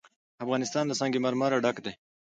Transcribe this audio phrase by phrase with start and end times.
[0.43, 1.93] افغانستان له سنگ مرمر ډک دی.